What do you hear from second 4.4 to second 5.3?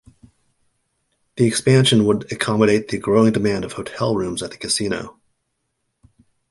at the casino.